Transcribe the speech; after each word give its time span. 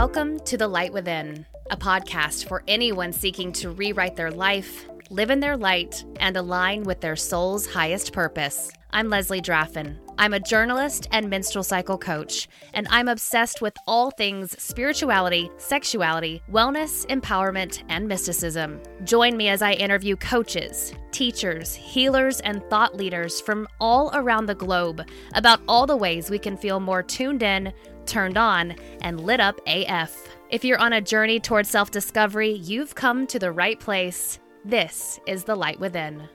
Welcome 0.00 0.40
to 0.46 0.56
The 0.56 0.66
Light 0.66 0.94
Within, 0.94 1.44
a 1.70 1.76
podcast 1.76 2.48
for 2.48 2.64
anyone 2.66 3.12
seeking 3.12 3.52
to 3.52 3.68
rewrite 3.68 4.16
their 4.16 4.30
life, 4.30 4.88
live 5.10 5.28
in 5.28 5.40
their 5.40 5.58
light, 5.58 6.02
and 6.20 6.38
align 6.38 6.84
with 6.84 7.02
their 7.02 7.16
soul's 7.16 7.66
highest 7.66 8.14
purpose. 8.14 8.70
I'm 8.92 9.10
Leslie 9.10 9.42
Draffin. 9.42 9.98
I'm 10.20 10.34
a 10.34 10.38
journalist 10.38 11.08
and 11.12 11.30
menstrual 11.30 11.64
cycle 11.64 11.96
coach, 11.96 12.46
and 12.74 12.86
I'm 12.90 13.08
obsessed 13.08 13.62
with 13.62 13.74
all 13.86 14.10
things 14.10 14.54
spirituality, 14.62 15.50
sexuality, 15.56 16.42
wellness, 16.52 17.06
empowerment, 17.06 17.82
and 17.88 18.06
mysticism. 18.06 18.82
Join 19.04 19.34
me 19.34 19.48
as 19.48 19.62
I 19.62 19.72
interview 19.72 20.16
coaches, 20.16 20.92
teachers, 21.10 21.74
healers, 21.74 22.40
and 22.40 22.62
thought 22.68 22.94
leaders 22.94 23.40
from 23.40 23.66
all 23.80 24.10
around 24.12 24.44
the 24.44 24.54
globe 24.54 25.08
about 25.32 25.62
all 25.66 25.86
the 25.86 25.96
ways 25.96 26.28
we 26.28 26.38
can 26.38 26.54
feel 26.54 26.80
more 26.80 27.02
tuned 27.02 27.42
in, 27.42 27.72
turned 28.04 28.36
on, 28.36 28.76
and 29.00 29.22
lit 29.22 29.40
up 29.40 29.58
AF. 29.66 30.28
If 30.50 30.66
you're 30.66 30.80
on 30.80 30.92
a 30.92 31.00
journey 31.00 31.40
towards 31.40 31.70
self 31.70 31.90
discovery, 31.90 32.52
you've 32.52 32.94
come 32.94 33.26
to 33.28 33.38
the 33.38 33.52
right 33.52 33.80
place. 33.80 34.38
This 34.66 35.18
is 35.26 35.44
The 35.44 35.56
Light 35.56 35.80
Within. 35.80 36.28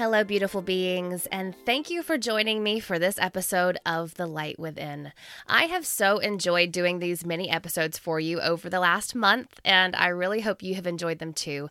Hello, 0.00 0.24
beautiful 0.24 0.62
beings, 0.62 1.26
and 1.26 1.54
thank 1.66 1.90
you 1.90 2.02
for 2.02 2.16
joining 2.16 2.62
me 2.62 2.80
for 2.80 2.98
this 2.98 3.18
episode 3.18 3.76
of 3.84 4.14
The 4.14 4.26
Light 4.26 4.58
Within. 4.58 5.12
I 5.46 5.64
have 5.64 5.84
so 5.84 6.16
enjoyed 6.20 6.72
doing 6.72 7.00
these 7.00 7.26
mini 7.26 7.50
episodes 7.50 7.98
for 7.98 8.18
you 8.18 8.40
over 8.40 8.70
the 8.70 8.80
last 8.80 9.14
month, 9.14 9.60
and 9.62 9.94
I 9.94 10.06
really 10.06 10.40
hope 10.40 10.62
you 10.62 10.74
have 10.76 10.86
enjoyed 10.86 11.18
them 11.18 11.34
too. 11.34 11.68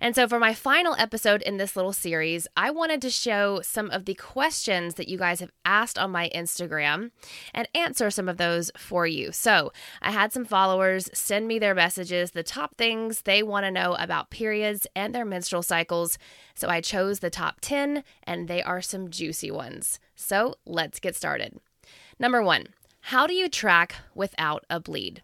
And 0.00 0.14
so, 0.14 0.28
for 0.28 0.38
my 0.38 0.54
final 0.54 0.94
episode 0.96 1.42
in 1.42 1.56
this 1.56 1.74
little 1.74 1.92
series, 1.92 2.46
I 2.56 2.70
wanted 2.70 3.02
to 3.02 3.10
show 3.10 3.62
some 3.62 3.90
of 3.90 4.04
the 4.04 4.14
questions 4.14 4.94
that 4.94 5.08
you 5.08 5.18
guys 5.18 5.40
have 5.40 5.50
asked 5.64 5.98
on 5.98 6.12
my 6.12 6.30
Instagram 6.32 7.10
and 7.52 7.68
answer 7.74 8.12
some 8.12 8.28
of 8.28 8.36
those 8.36 8.70
for 8.76 9.08
you. 9.08 9.32
So, 9.32 9.72
I 10.00 10.12
had 10.12 10.32
some 10.32 10.44
followers 10.44 11.10
send 11.12 11.48
me 11.48 11.58
their 11.58 11.74
messages, 11.74 12.30
the 12.30 12.44
top 12.44 12.76
things 12.76 13.22
they 13.22 13.42
want 13.42 13.66
to 13.66 13.72
know 13.72 13.96
about 13.98 14.30
periods 14.30 14.86
and 14.94 15.12
their 15.12 15.24
menstrual 15.24 15.64
cycles. 15.64 16.16
So, 16.54 16.68
I 16.68 16.80
chose 16.80 17.18
the 17.18 17.28
top 17.28 17.56
10 17.60 17.71
10, 17.72 18.04
and 18.24 18.48
they 18.48 18.62
are 18.62 18.82
some 18.82 19.08
juicy 19.08 19.50
ones. 19.50 19.98
So 20.14 20.56
let's 20.66 21.00
get 21.00 21.16
started. 21.16 21.58
Number 22.18 22.42
one, 22.42 22.66
how 23.12 23.26
do 23.26 23.32
you 23.32 23.48
track 23.48 23.94
without 24.14 24.66
a 24.68 24.78
bleed? 24.78 25.22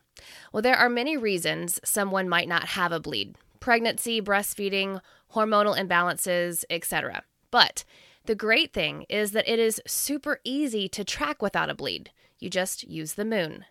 Well, 0.50 0.62
there 0.62 0.78
are 0.78 0.88
many 0.88 1.14
reasons 1.18 1.78
someone 1.84 2.27
might 2.27 2.48
not 2.48 2.68
have 2.68 2.90
a 2.90 3.00
bleed 3.00 3.36
pregnancy, 3.60 4.22
breastfeeding, 4.22 5.02
hormonal 5.34 5.77
imbalances, 5.77 6.64
etc. 6.70 7.22
But 7.50 7.84
the 8.24 8.34
great 8.34 8.72
thing 8.72 9.05
is 9.10 9.33
that 9.33 9.46
it 9.46 9.58
is 9.58 9.83
super 9.86 10.40
easy 10.42 10.88
to 10.88 11.05
track 11.05 11.42
without 11.42 11.68
a 11.68 11.74
bleed. 11.74 12.10
You 12.38 12.48
just 12.48 12.88
use 12.88 13.12
the 13.12 13.27
moon. 13.27 13.66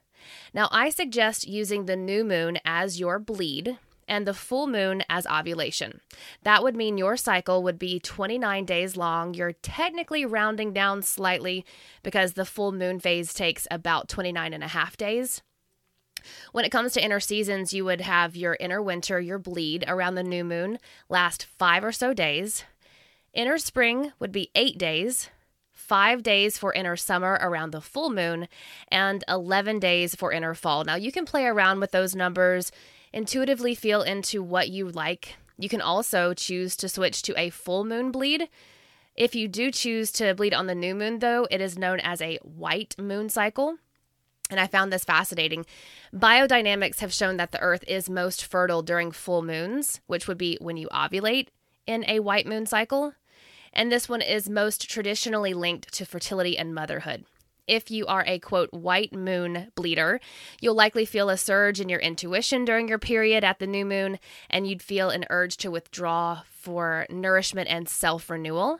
Now, 0.53 0.67
I 0.71 0.91
suggest 0.91 1.47
using 1.47 1.85
the 1.85 1.95
new 1.95 2.23
moon 2.23 2.59
as 2.63 2.99
your 2.99 3.17
bleed 3.17 3.79
and 4.07 4.25
the 4.25 4.33
full 4.33 4.67
moon 4.67 5.03
as 5.09 5.27
ovulation. 5.27 6.01
That 6.43 6.63
would 6.63 6.75
mean 6.75 6.97
your 6.97 7.17
cycle 7.17 7.63
would 7.63 7.79
be 7.79 7.99
29 7.99 8.65
days 8.65 8.97
long. 8.97 9.33
You're 9.33 9.53
technically 9.53 10.25
rounding 10.25 10.73
down 10.73 11.01
slightly 11.01 11.65
because 12.03 12.33
the 12.33 12.45
full 12.45 12.71
moon 12.71 12.99
phase 12.99 13.33
takes 13.33 13.67
about 13.69 14.07
29 14.07 14.53
and 14.53 14.63
a 14.63 14.67
half 14.67 14.97
days. 14.97 15.41
When 16.51 16.65
it 16.65 16.71
comes 16.71 16.93
to 16.93 17.03
inner 17.03 17.19
seasons, 17.19 17.73
you 17.73 17.85
would 17.85 18.01
have 18.01 18.35
your 18.35 18.57
inner 18.59 18.81
winter, 18.81 19.19
your 19.19 19.39
bleed 19.39 19.85
around 19.87 20.15
the 20.15 20.23
new 20.23 20.43
moon, 20.43 20.79
last 21.09 21.45
five 21.45 21.83
or 21.83 21.91
so 21.91 22.13
days. 22.13 22.63
Inner 23.33 23.57
spring 23.57 24.13
would 24.19 24.31
be 24.31 24.51
eight 24.55 24.77
days, 24.77 25.29
five 25.71 26.23
days 26.23 26.57
for 26.57 26.73
inner 26.73 26.95
summer 26.95 27.37
around 27.41 27.71
the 27.71 27.81
full 27.81 28.09
moon, 28.09 28.47
and 28.91 29.23
11 29.27 29.79
days 29.79 30.15
for 30.15 30.31
inner 30.31 30.53
fall. 30.53 30.83
Now, 30.83 30.95
you 30.95 31.11
can 31.11 31.25
play 31.25 31.45
around 31.45 31.79
with 31.79 31.91
those 31.91 32.15
numbers 32.15 32.71
intuitively 33.17 33.73
feel 33.73 34.03
into 34.03 34.43
what 34.43 34.69
you 34.69 34.87
like. 34.87 35.37
You 35.57 35.69
can 35.69 35.81
also 35.81 36.35
choose 36.35 36.75
to 36.75 36.87
switch 36.87 37.23
to 37.23 37.33
a 37.37 37.49
full 37.49 37.83
moon 37.83 38.11
bleed. 38.11 38.47
If 39.15 39.33
you 39.33 39.47
do 39.47 39.71
choose 39.71 40.11
to 40.13 40.35
bleed 40.35 40.53
on 40.53 40.67
the 40.67 40.75
new 40.75 40.93
moon, 40.93 41.17
though, 41.17 41.47
it 41.49 41.59
is 41.59 41.79
known 41.79 41.99
as 42.01 42.21
a 42.21 42.37
white 42.43 42.93
moon 42.99 43.29
cycle. 43.29 43.77
And 44.51 44.59
I 44.59 44.67
found 44.67 44.93
this 44.93 45.03
fascinating. 45.03 45.65
Biodynamics 46.13 46.99
have 46.99 47.11
shown 47.11 47.37
that 47.37 47.51
the 47.51 47.59
earth 47.59 47.83
is 47.87 48.07
most 48.07 48.45
fertile 48.45 48.83
during 48.83 49.11
full 49.11 49.41
moons, 49.41 49.99
which 50.05 50.27
would 50.27 50.37
be 50.37 50.59
when 50.61 50.77
you 50.77 50.87
ovulate 50.89 51.47
in 51.87 52.05
a 52.07 52.19
white 52.19 52.45
moon 52.45 52.67
cycle. 52.67 53.13
And 53.73 53.91
this 53.91 54.07
one 54.07 54.21
is 54.21 54.47
most 54.47 54.87
traditionally 54.87 55.55
linked 55.55 55.91
to 55.95 56.05
fertility 56.05 56.55
and 56.55 56.73
motherhood 56.75 57.25
if 57.67 57.91
you 57.91 58.05
are 58.07 58.23
a 58.25 58.39
quote 58.39 58.71
white 58.71 59.13
moon 59.13 59.71
bleeder, 59.75 60.19
you'll 60.61 60.75
likely 60.75 61.05
feel 61.05 61.29
a 61.29 61.37
surge 61.37 61.79
in 61.79 61.89
your 61.89 61.99
intuition 61.99 62.65
during 62.65 62.87
your 62.87 62.99
period 62.99 63.43
at 63.43 63.59
the 63.59 63.67
new 63.67 63.85
moon, 63.85 64.19
and 64.49 64.67
you'd 64.67 64.81
feel 64.81 65.09
an 65.09 65.25
urge 65.29 65.57
to 65.57 65.71
withdraw 65.71 66.41
for 66.49 67.05
nourishment 67.09 67.69
and 67.69 67.87
self 67.87 68.29
renewal. 68.29 68.79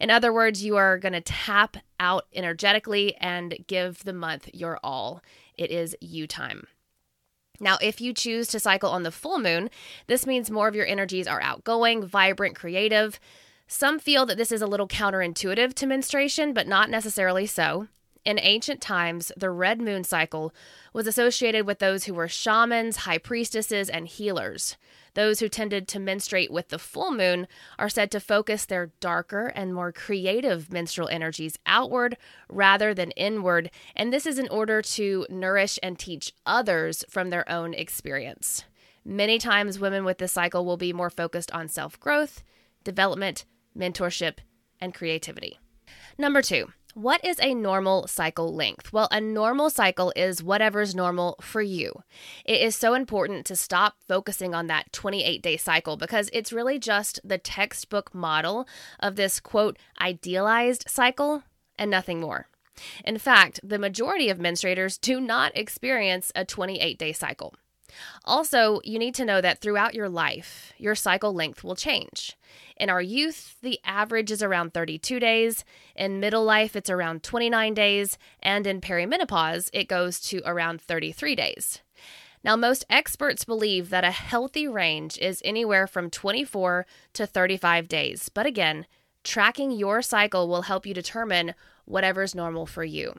In 0.00 0.10
other 0.10 0.32
words, 0.32 0.64
you 0.64 0.76
are 0.76 0.98
going 0.98 1.12
to 1.12 1.20
tap 1.20 1.76
out 1.98 2.26
energetically 2.32 3.16
and 3.16 3.64
give 3.66 4.04
the 4.04 4.12
month 4.12 4.48
your 4.52 4.78
all. 4.82 5.22
It 5.56 5.70
is 5.70 5.96
you 6.00 6.26
time. 6.26 6.66
Now, 7.60 7.78
if 7.82 8.00
you 8.00 8.14
choose 8.14 8.46
to 8.48 8.60
cycle 8.60 8.90
on 8.90 9.02
the 9.02 9.10
full 9.10 9.38
moon, 9.38 9.68
this 10.06 10.26
means 10.26 10.50
more 10.50 10.68
of 10.68 10.76
your 10.76 10.86
energies 10.86 11.26
are 11.26 11.40
outgoing, 11.40 12.06
vibrant, 12.06 12.54
creative. 12.54 13.18
Some 13.66 13.98
feel 13.98 14.24
that 14.26 14.38
this 14.38 14.52
is 14.52 14.62
a 14.62 14.66
little 14.66 14.86
counterintuitive 14.86 15.74
to 15.74 15.86
menstruation, 15.86 16.52
but 16.54 16.68
not 16.68 16.88
necessarily 16.88 17.46
so. 17.46 17.88
In 18.28 18.38
ancient 18.42 18.82
times, 18.82 19.32
the 19.38 19.48
red 19.48 19.80
moon 19.80 20.04
cycle 20.04 20.52
was 20.92 21.06
associated 21.06 21.66
with 21.66 21.78
those 21.78 22.04
who 22.04 22.12
were 22.12 22.28
shamans, 22.28 22.96
high 22.96 23.16
priestesses, 23.16 23.88
and 23.88 24.06
healers. 24.06 24.76
Those 25.14 25.40
who 25.40 25.48
tended 25.48 25.88
to 25.88 25.98
menstruate 25.98 26.50
with 26.50 26.68
the 26.68 26.78
full 26.78 27.10
moon 27.10 27.48
are 27.78 27.88
said 27.88 28.10
to 28.10 28.20
focus 28.20 28.66
their 28.66 28.90
darker 29.00 29.46
and 29.46 29.72
more 29.72 29.92
creative 29.92 30.70
menstrual 30.70 31.08
energies 31.08 31.58
outward 31.64 32.18
rather 32.50 32.92
than 32.92 33.12
inward, 33.12 33.70
and 33.96 34.12
this 34.12 34.26
is 34.26 34.38
in 34.38 34.48
order 34.50 34.82
to 34.82 35.26
nourish 35.30 35.78
and 35.82 35.98
teach 35.98 36.34
others 36.44 37.06
from 37.08 37.30
their 37.30 37.50
own 37.50 37.72
experience. 37.72 38.62
Many 39.06 39.38
times, 39.38 39.78
women 39.78 40.04
with 40.04 40.18
this 40.18 40.32
cycle 40.32 40.66
will 40.66 40.76
be 40.76 40.92
more 40.92 41.08
focused 41.08 41.50
on 41.52 41.68
self 41.68 41.98
growth, 41.98 42.44
development, 42.84 43.46
mentorship, 43.74 44.40
and 44.82 44.92
creativity. 44.92 45.58
Number 46.18 46.42
two, 46.42 46.68
what 46.98 47.24
is 47.24 47.38
a 47.40 47.54
normal 47.54 48.08
cycle 48.08 48.52
length? 48.52 48.92
Well, 48.92 49.06
a 49.12 49.20
normal 49.20 49.70
cycle 49.70 50.12
is 50.16 50.42
whatever's 50.42 50.96
normal 50.96 51.36
for 51.40 51.62
you. 51.62 52.02
It 52.44 52.60
is 52.60 52.74
so 52.74 52.94
important 52.94 53.46
to 53.46 53.54
stop 53.54 53.94
focusing 54.08 54.52
on 54.52 54.66
that 54.66 54.92
28 54.92 55.40
day 55.40 55.56
cycle 55.56 55.96
because 55.96 56.28
it's 56.32 56.52
really 56.52 56.76
just 56.76 57.20
the 57.22 57.38
textbook 57.38 58.12
model 58.12 58.66
of 58.98 59.14
this 59.14 59.38
quote, 59.38 59.78
idealized 60.00 60.86
cycle 60.88 61.44
and 61.78 61.88
nothing 61.88 62.18
more. 62.18 62.48
In 63.04 63.18
fact, 63.18 63.60
the 63.62 63.78
majority 63.78 64.28
of 64.28 64.38
menstruators 64.38 65.00
do 65.00 65.20
not 65.20 65.56
experience 65.56 66.32
a 66.34 66.44
28 66.44 66.98
day 66.98 67.12
cycle. 67.12 67.54
Also, 68.24 68.80
you 68.84 68.98
need 68.98 69.14
to 69.14 69.24
know 69.24 69.40
that 69.40 69.60
throughout 69.60 69.94
your 69.94 70.08
life, 70.08 70.72
your 70.78 70.94
cycle 70.94 71.32
length 71.32 71.64
will 71.64 71.76
change. 71.76 72.36
In 72.76 72.90
our 72.90 73.02
youth, 73.02 73.56
the 73.62 73.80
average 73.84 74.30
is 74.30 74.42
around 74.42 74.72
32 74.72 75.18
days. 75.18 75.64
In 75.96 76.20
middle 76.20 76.44
life, 76.44 76.76
it's 76.76 76.90
around 76.90 77.22
29 77.22 77.74
days. 77.74 78.18
And 78.42 78.66
in 78.66 78.80
perimenopause, 78.80 79.70
it 79.72 79.88
goes 79.88 80.20
to 80.28 80.42
around 80.44 80.80
33 80.80 81.34
days. 81.34 81.80
Now, 82.44 82.54
most 82.54 82.84
experts 82.88 83.44
believe 83.44 83.90
that 83.90 84.04
a 84.04 84.12
healthy 84.12 84.68
range 84.68 85.18
is 85.18 85.42
anywhere 85.44 85.86
from 85.86 86.08
24 86.08 86.86
to 87.14 87.26
35 87.26 87.88
days. 87.88 88.28
But 88.28 88.46
again, 88.46 88.86
tracking 89.24 89.72
your 89.72 90.02
cycle 90.02 90.48
will 90.48 90.62
help 90.62 90.86
you 90.86 90.94
determine 90.94 91.54
whatever's 91.84 92.34
normal 92.34 92.66
for 92.66 92.84
you. 92.84 93.18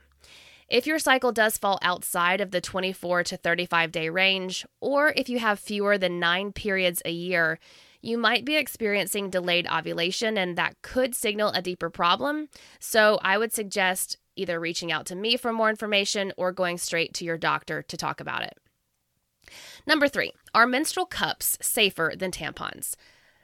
If 0.70 0.86
your 0.86 1.00
cycle 1.00 1.32
does 1.32 1.58
fall 1.58 1.80
outside 1.82 2.42
of 2.42 2.52
the 2.52 2.62
24 2.62 3.24
to 3.24 3.38
35 3.38 3.92
day 3.92 4.10
range, 4.10 4.66
or 4.80 5.14
if 5.16 5.28
you 5.28 5.40
have 5.40 5.60
fewer 5.60 5.98
than 5.98 6.20
nine 6.20 6.52
periods 6.52 7.02
a 7.06 7.12
year, 7.12 7.60
you 8.02 8.18
might 8.18 8.46
be 8.46 8.56
experiencing 8.56 9.30
delayed 9.30 9.68
ovulation, 9.68 10.38
and 10.38 10.58
that 10.58 10.82
could 10.82 11.16
signal 11.16 11.52
a 11.52 11.62
deeper 11.62 11.90
problem. 11.90 12.50
So, 12.80 13.20
I 13.24 13.38
would 13.38 13.52
suggest 13.52 14.18
either 14.36 14.60
reaching 14.60 14.92
out 14.92 15.06
to 15.08 15.16
me 15.16 15.36
for 15.36 15.52
more 15.52 15.70
information 15.70 16.32
or 16.38 16.52
going 16.52 16.78
straight 16.78 17.14
to 17.16 17.26
your 17.26 17.38
doctor 17.38 17.82
to 17.82 17.98
talk 17.98 18.22
about 18.22 18.44
it. 18.44 18.58
Number 19.86 20.08
three, 20.08 20.32
are 20.54 20.68
menstrual 20.68 21.08
cups 21.08 21.58
safer 21.62 22.14
than 22.16 22.32
tampons? 22.32 22.96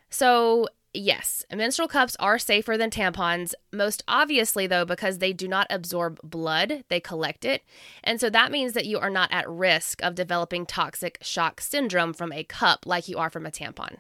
So, 0.10 0.68
yes, 0.98 1.46
menstrual 1.54 1.88
cups 1.88 2.16
are 2.20 2.40
safer 2.40 2.78
than 2.78 2.90
tampons, 2.90 3.54
most 3.72 4.04
obviously, 4.08 4.68
though, 4.68 4.86
because 4.86 5.20
they 5.20 5.34
do 5.34 5.48
not 5.48 5.68
absorb 5.70 6.20
blood, 6.24 6.84
they 6.90 7.00
collect 7.00 7.46
it. 7.46 7.64
And 8.04 8.20
so 8.20 8.30
that 8.30 8.52
means 8.52 8.74
that 8.74 8.86
you 8.86 9.00
are 9.00 9.10
not 9.10 9.32
at 9.32 9.50
risk 9.50 10.02
of 10.04 10.16
developing 10.16 10.66
toxic 10.66 11.18
shock 11.22 11.62
syndrome 11.62 12.14
from 12.14 12.32
a 12.32 12.44
cup 12.44 12.86
like 12.86 13.08
you 13.08 13.18
are 13.18 13.30
from 13.30 13.46
a 13.46 13.52
tampon. 13.52 13.98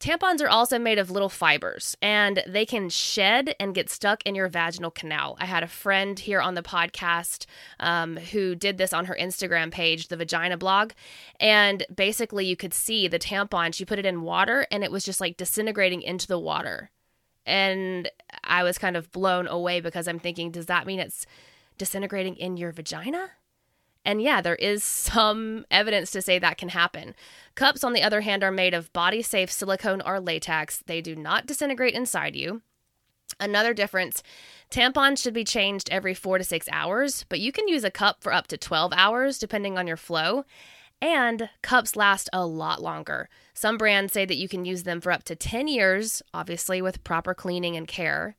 Tampons 0.00 0.40
are 0.40 0.48
also 0.48 0.78
made 0.78 0.98
of 0.98 1.10
little 1.10 1.28
fibers 1.28 1.94
and 2.00 2.42
they 2.46 2.64
can 2.64 2.88
shed 2.88 3.54
and 3.60 3.74
get 3.74 3.90
stuck 3.90 4.22
in 4.24 4.34
your 4.34 4.48
vaginal 4.48 4.90
canal. 4.90 5.36
I 5.38 5.44
had 5.44 5.62
a 5.62 5.68
friend 5.68 6.18
here 6.18 6.40
on 6.40 6.54
the 6.54 6.62
podcast 6.62 7.44
um, 7.78 8.16
who 8.16 8.54
did 8.54 8.78
this 8.78 8.94
on 8.94 9.04
her 9.04 9.16
Instagram 9.20 9.70
page, 9.70 10.08
the 10.08 10.16
Vagina 10.16 10.56
blog. 10.56 10.92
And 11.38 11.84
basically, 11.94 12.46
you 12.46 12.56
could 12.56 12.72
see 12.72 13.08
the 13.08 13.18
tampon, 13.18 13.74
she 13.74 13.84
put 13.84 13.98
it 13.98 14.06
in 14.06 14.22
water 14.22 14.66
and 14.70 14.82
it 14.82 14.90
was 14.90 15.04
just 15.04 15.20
like 15.20 15.36
disintegrating 15.36 16.00
into 16.00 16.26
the 16.26 16.38
water. 16.38 16.90
And 17.44 18.10
I 18.42 18.62
was 18.62 18.78
kind 18.78 18.96
of 18.96 19.12
blown 19.12 19.46
away 19.48 19.82
because 19.82 20.08
I'm 20.08 20.18
thinking, 20.18 20.50
does 20.50 20.66
that 20.66 20.86
mean 20.86 20.98
it's 20.98 21.26
disintegrating 21.76 22.36
in 22.36 22.56
your 22.56 22.72
vagina? 22.72 23.32
And 24.04 24.22
yeah, 24.22 24.40
there 24.40 24.56
is 24.56 24.82
some 24.82 25.66
evidence 25.70 26.10
to 26.12 26.22
say 26.22 26.38
that 26.38 26.58
can 26.58 26.70
happen. 26.70 27.14
Cups, 27.54 27.84
on 27.84 27.92
the 27.92 28.02
other 28.02 28.22
hand, 28.22 28.42
are 28.42 28.50
made 28.50 28.74
of 28.74 28.92
body 28.92 29.22
safe 29.22 29.52
silicone 29.52 30.00
or 30.00 30.20
latex. 30.20 30.82
They 30.86 31.00
do 31.00 31.14
not 31.14 31.46
disintegrate 31.46 31.94
inside 31.94 32.34
you. 32.34 32.62
Another 33.38 33.74
difference 33.74 34.22
tampons 34.70 35.22
should 35.22 35.34
be 35.34 35.44
changed 35.44 35.88
every 35.90 36.14
four 36.14 36.38
to 36.38 36.44
six 36.44 36.68
hours, 36.72 37.24
but 37.28 37.40
you 37.40 37.52
can 37.52 37.68
use 37.68 37.84
a 37.84 37.90
cup 37.90 38.22
for 38.22 38.32
up 38.32 38.46
to 38.48 38.56
12 38.56 38.92
hours 38.94 39.38
depending 39.38 39.76
on 39.78 39.86
your 39.86 39.96
flow. 39.96 40.44
And 41.02 41.48
cups 41.62 41.96
last 41.96 42.28
a 42.32 42.44
lot 42.44 42.82
longer. 42.82 43.28
Some 43.54 43.78
brands 43.78 44.12
say 44.12 44.26
that 44.26 44.36
you 44.36 44.48
can 44.48 44.64
use 44.64 44.82
them 44.82 45.00
for 45.00 45.10
up 45.10 45.24
to 45.24 45.36
10 45.36 45.66
years, 45.66 46.22
obviously 46.34 46.82
with 46.82 47.04
proper 47.04 47.32
cleaning 47.32 47.74
and 47.76 47.88
care. 47.88 48.36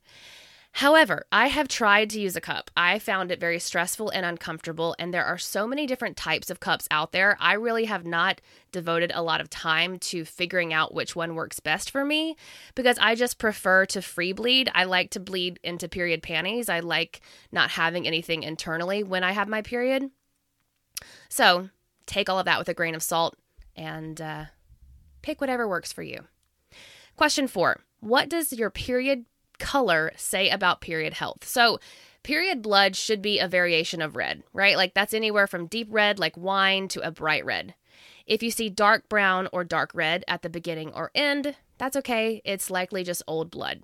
However, 0.75 1.25
I 1.31 1.47
have 1.47 1.67
tried 1.67 2.09
to 2.11 2.19
use 2.19 2.35
a 2.35 2.41
cup. 2.41 2.71
I 2.77 2.97
found 2.97 3.29
it 3.29 3.41
very 3.41 3.59
stressful 3.59 4.09
and 4.09 4.25
uncomfortable, 4.25 4.95
and 4.97 5.13
there 5.13 5.25
are 5.25 5.37
so 5.37 5.67
many 5.67 5.85
different 5.85 6.15
types 6.15 6.49
of 6.49 6.61
cups 6.61 6.87
out 6.89 7.11
there. 7.11 7.35
I 7.39 7.53
really 7.53 7.85
have 7.85 8.05
not 8.05 8.39
devoted 8.71 9.11
a 9.13 9.21
lot 9.21 9.41
of 9.41 9.49
time 9.49 9.99
to 9.99 10.23
figuring 10.23 10.73
out 10.73 10.93
which 10.93 11.15
one 11.15 11.35
works 11.35 11.59
best 11.59 11.91
for 11.91 12.05
me 12.05 12.37
because 12.73 12.97
I 12.99 13.15
just 13.15 13.37
prefer 13.37 13.85
to 13.87 14.01
free 14.01 14.31
bleed. 14.31 14.71
I 14.73 14.85
like 14.85 15.11
to 15.11 15.19
bleed 15.19 15.59
into 15.61 15.89
period 15.89 16.23
panties. 16.23 16.69
I 16.69 16.79
like 16.79 17.19
not 17.51 17.71
having 17.71 18.07
anything 18.07 18.43
internally 18.43 19.03
when 19.03 19.25
I 19.25 19.33
have 19.33 19.49
my 19.49 19.61
period. 19.61 20.09
So 21.27 21.69
take 22.05 22.29
all 22.29 22.39
of 22.39 22.45
that 22.45 22.59
with 22.59 22.69
a 22.69 22.73
grain 22.73 22.95
of 22.95 23.03
salt 23.03 23.35
and 23.75 24.21
uh, 24.21 24.45
pick 25.21 25.41
whatever 25.41 25.67
works 25.67 25.91
for 25.91 26.01
you. 26.01 26.21
Question 27.17 27.47
four 27.47 27.81
What 27.99 28.29
does 28.29 28.53
your 28.53 28.69
period 28.69 29.25
color 29.61 30.11
say 30.17 30.49
about 30.49 30.81
period 30.81 31.13
health? 31.13 31.47
So, 31.47 31.79
period 32.23 32.61
blood 32.61 32.95
should 32.95 33.21
be 33.21 33.39
a 33.39 33.47
variation 33.47 34.01
of 34.01 34.15
red, 34.15 34.43
right? 34.53 34.75
Like 34.75 34.93
that's 34.93 35.13
anywhere 35.13 35.47
from 35.47 35.67
deep 35.67 35.87
red, 35.89 36.19
like 36.19 36.35
wine, 36.35 36.87
to 36.89 37.01
a 37.01 37.11
bright 37.11 37.45
red. 37.45 37.75
If 38.25 38.43
you 38.43 38.51
see 38.51 38.69
dark 38.69 39.07
brown 39.09 39.47
or 39.51 39.63
dark 39.63 39.91
red 39.93 40.23
at 40.27 40.41
the 40.41 40.49
beginning 40.49 40.91
or 40.93 41.11
end, 41.15 41.55
that's 41.77 41.97
okay. 41.97 42.41
It's 42.45 42.71
likely 42.71 43.03
just 43.03 43.23
old 43.27 43.51
blood. 43.51 43.83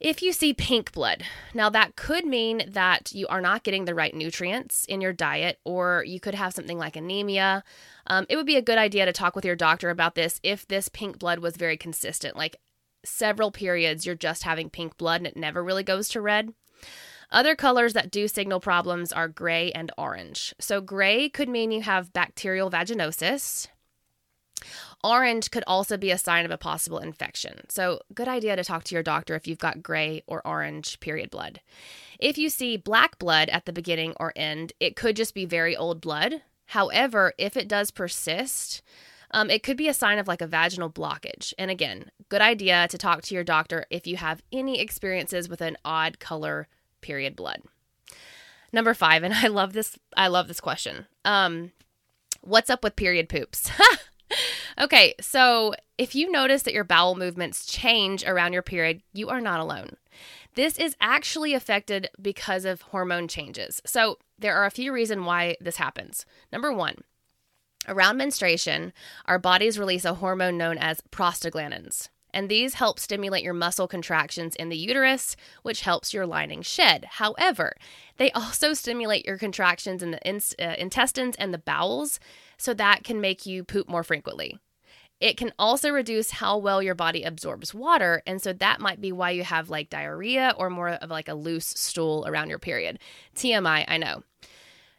If 0.00 0.20
you 0.20 0.32
see 0.32 0.52
pink 0.52 0.90
blood, 0.90 1.22
now 1.54 1.70
that 1.70 1.94
could 1.94 2.24
mean 2.24 2.64
that 2.66 3.12
you 3.12 3.28
are 3.28 3.40
not 3.40 3.62
getting 3.62 3.84
the 3.84 3.94
right 3.94 4.12
nutrients 4.12 4.84
in 4.86 5.00
your 5.00 5.12
diet, 5.12 5.60
or 5.64 6.02
you 6.04 6.18
could 6.18 6.34
have 6.34 6.52
something 6.52 6.76
like 6.76 6.96
anemia. 6.96 7.62
Um, 8.08 8.26
it 8.28 8.34
would 8.34 8.44
be 8.44 8.56
a 8.56 8.62
good 8.62 8.78
idea 8.78 9.06
to 9.06 9.12
talk 9.12 9.36
with 9.36 9.44
your 9.44 9.54
doctor 9.54 9.90
about 9.90 10.16
this 10.16 10.40
if 10.42 10.66
this 10.66 10.88
pink 10.88 11.20
blood 11.20 11.38
was 11.38 11.56
very 11.56 11.76
consistent, 11.76 12.36
like 12.36 12.56
several 13.04 13.50
periods 13.50 14.06
you're 14.06 14.14
just 14.14 14.42
having 14.42 14.70
pink 14.70 14.96
blood 14.96 15.20
and 15.20 15.26
it 15.26 15.36
never 15.36 15.62
really 15.62 15.82
goes 15.82 16.08
to 16.10 16.20
red. 16.20 16.52
Other 17.30 17.56
colors 17.56 17.94
that 17.94 18.10
do 18.10 18.28
signal 18.28 18.60
problems 18.60 19.12
are 19.12 19.26
gray 19.26 19.72
and 19.72 19.90
orange. 19.96 20.54
So, 20.60 20.82
gray 20.82 21.30
could 21.30 21.48
mean 21.48 21.72
you 21.72 21.80
have 21.80 22.12
bacterial 22.12 22.70
vaginosis. 22.70 23.68
Orange 25.02 25.50
could 25.50 25.64
also 25.66 25.96
be 25.96 26.10
a 26.10 26.18
sign 26.18 26.44
of 26.44 26.50
a 26.50 26.58
possible 26.58 26.98
infection. 26.98 27.62
So, 27.68 28.00
good 28.14 28.28
idea 28.28 28.54
to 28.54 28.64
talk 28.64 28.84
to 28.84 28.94
your 28.94 29.02
doctor 29.02 29.34
if 29.34 29.46
you've 29.46 29.58
got 29.58 29.82
gray 29.82 30.22
or 30.26 30.46
orange 30.46 31.00
period 31.00 31.30
blood. 31.30 31.60
If 32.18 32.36
you 32.36 32.50
see 32.50 32.76
black 32.76 33.18
blood 33.18 33.48
at 33.48 33.64
the 33.64 33.72
beginning 33.72 34.14
or 34.20 34.32
end, 34.36 34.74
it 34.78 34.94
could 34.94 35.16
just 35.16 35.34
be 35.34 35.46
very 35.46 35.74
old 35.74 36.00
blood. 36.00 36.42
However, 36.66 37.32
if 37.38 37.56
it 37.56 37.66
does 37.66 37.90
persist, 37.90 38.82
um, 39.32 39.50
it 39.50 39.62
could 39.62 39.76
be 39.76 39.88
a 39.88 39.94
sign 39.94 40.18
of 40.18 40.28
like 40.28 40.42
a 40.42 40.46
vaginal 40.46 40.90
blockage. 40.90 41.52
And 41.58 41.70
again, 41.70 42.10
good 42.28 42.40
idea 42.42 42.86
to 42.88 42.98
talk 42.98 43.22
to 43.22 43.34
your 43.34 43.44
doctor 43.44 43.86
if 43.90 44.06
you 44.06 44.16
have 44.16 44.42
any 44.52 44.80
experiences 44.80 45.48
with 45.48 45.60
an 45.60 45.76
odd 45.84 46.18
color 46.18 46.68
period 47.00 47.34
blood. 47.34 47.62
Number 48.72 48.94
five, 48.94 49.22
and 49.22 49.34
I 49.34 49.48
love 49.48 49.72
this. 49.72 49.98
I 50.16 50.28
love 50.28 50.48
this 50.48 50.60
question. 50.60 51.06
Um, 51.24 51.72
what's 52.40 52.70
up 52.70 52.84
with 52.84 52.96
period 52.96 53.28
poops? 53.28 53.70
okay, 54.80 55.14
so 55.20 55.74
if 55.98 56.14
you 56.14 56.30
notice 56.30 56.62
that 56.62 56.74
your 56.74 56.84
bowel 56.84 57.14
movements 57.14 57.66
change 57.66 58.24
around 58.24 58.52
your 58.52 58.62
period, 58.62 59.02
you 59.12 59.28
are 59.28 59.40
not 59.40 59.60
alone. 59.60 59.96
This 60.54 60.78
is 60.78 60.96
actually 61.00 61.54
affected 61.54 62.10
because 62.20 62.66
of 62.66 62.82
hormone 62.82 63.26
changes. 63.26 63.80
So 63.86 64.18
there 64.38 64.54
are 64.54 64.66
a 64.66 64.70
few 64.70 64.92
reasons 64.92 65.24
why 65.24 65.56
this 65.60 65.76
happens. 65.76 66.26
Number 66.52 66.72
one, 66.72 66.96
Around 67.88 68.16
menstruation, 68.16 68.92
our 69.26 69.40
bodies 69.40 69.78
release 69.78 70.04
a 70.04 70.14
hormone 70.14 70.56
known 70.56 70.78
as 70.78 71.02
prostaglandins, 71.10 72.10
and 72.32 72.48
these 72.48 72.74
help 72.74 73.00
stimulate 73.00 73.42
your 73.42 73.54
muscle 73.54 73.88
contractions 73.88 74.54
in 74.54 74.68
the 74.68 74.76
uterus, 74.76 75.34
which 75.62 75.80
helps 75.80 76.14
your 76.14 76.24
lining 76.24 76.62
shed. 76.62 77.06
However, 77.12 77.74
they 78.18 78.30
also 78.30 78.72
stimulate 78.72 79.26
your 79.26 79.36
contractions 79.36 80.00
in 80.00 80.12
the 80.12 80.20
in- 80.28 80.40
uh, 80.60 80.76
intestines 80.78 81.34
and 81.36 81.52
the 81.52 81.58
bowels, 81.58 82.20
so 82.56 82.72
that 82.74 83.02
can 83.02 83.20
make 83.20 83.46
you 83.46 83.64
poop 83.64 83.88
more 83.88 84.04
frequently. 84.04 84.56
It 85.18 85.36
can 85.36 85.52
also 85.58 85.90
reduce 85.90 86.30
how 86.30 86.58
well 86.58 86.82
your 86.82 86.94
body 86.94 87.24
absorbs 87.24 87.74
water, 87.74 88.22
and 88.26 88.40
so 88.40 88.52
that 88.52 88.80
might 88.80 89.00
be 89.00 89.10
why 89.10 89.30
you 89.30 89.42
have 89.42 89.70
like 89.70 89.90
diarrhea 89.90 90.54
or 90.56 90.70
more 90.70 90.90
of 90.90 91.10
like 91.10 91.28
a 91.28 91.34
loose 91.34 91.66
stool 91.66 92.24
around 92.28 92.48
your 92.48 92.58
period. 92.60 93.00
TMI, 93.34 93.84
I 93.88 93.98
know. 93.98 94.22